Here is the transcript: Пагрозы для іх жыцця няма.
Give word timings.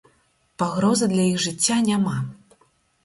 Пагрозы 0.61 1.09
для 1.13 1.27
іх 1.33 1.37
жыцця 1.45 1.77
няма. 1.91 2.17